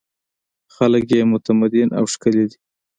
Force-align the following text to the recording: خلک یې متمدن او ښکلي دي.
خلک 0.75 1.03
یې 1.17 1.21
متمدن 1.31 1.89
او 1.99 2.03
ښکلي 2.13 2.45
دي. 2.49 2.57